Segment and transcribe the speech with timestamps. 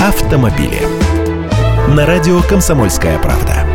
[0.00, 0.80] автомобили.
[1.94, 3.66] На радио «Комсомольская правда».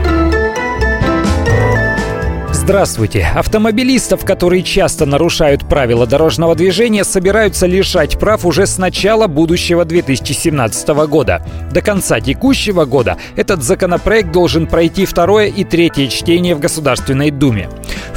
[2.52, 3.28] Здравствуйте.
[3.36, 10.88] Автомобилистов, которые часто нарушают правила дорожного движения, собираются лишать прав уже с начала будущего 2017
[11.08, 11.46] года.
[11.72, 17.70] До конца текущего года этот законопроект должен пройти второе и третье чтение в Государственной Думе.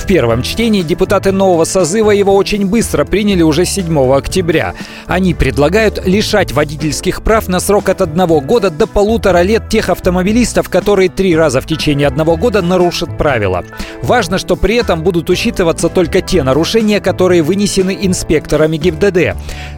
[0.08, 4.72] Первом чтении депутаты нового созыва его очень быстро приняли уже 7 октября.
[5.06, 10.70] Они предлагают лишать водительских прав на срок от одного года до полутора лет тех автомобилистов,
[10.70, 13.66] которые три раза в течение одного года нарушат правила.
[14.02, 19.36] Важно, что при этом будут учитываться только те нарушения, которые вынесены инспекторами ГИБДД.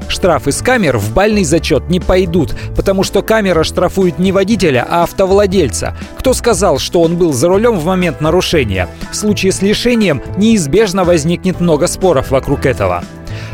[0.08, 5.02] Штрафы с камер в бальный зачет не пойдут, потому что камера штрафует не водителя, а
[5.02, 5.96] автовладельца.
[6.18, 8.88] Кто сказал, что он был за рулем в момент нарушения?
[9.10, 13.04] В случае с лишением неизбежно возникнет много споров вокруг этого.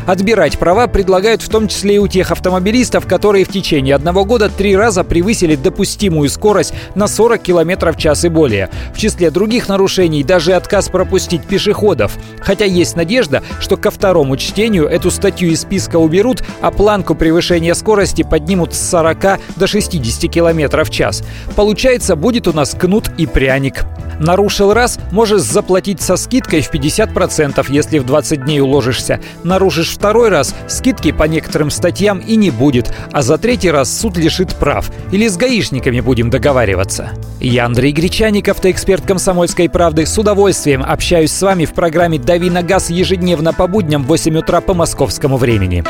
[0.07, 4.49] Отбирать права предлагают в том числе и у тех автомобилистов, которые в течение одного года
[4.49, 8.69] три раза превысили допустимую скорость на 40 км в час и более.
[8.95, 12.13] В числе других нарушений даже отказ пропустить пешеходов.
[12.39, 17.73] Хотя есть надежда, что ко второму чтению эту статью из списка уберут, а планку превышения
[17.73, 21.21] скорости поднимут с 40 до 60 км в час.
[21.57, 23.83] Получается, будет у нас кнут и пряник.
[24.19, 29.19] Нарушил раз, можешь заплатить со скидкой в 50%, если в 20 дней уложишься.
[29.43, 34.15] Нарушишь второй раз, скидки по некоторым статьям и не будет, а за третий раз суд
[34.15, 34.91] лишит прав.
[35.11, 37.11] Или с гаишниками будем договариваться.
[37.39, 40.05] Я Андрей Гречаник, автоэксперт «Комсомольской правды».
[40.05, 44.37] С удовольствием общаюсь с вами в программе «Дави на газ» ежедневно по будням в 8
[44.37, 45.83] утра по московскому времени.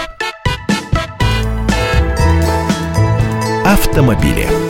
[3.65, 4.66] Автомобили.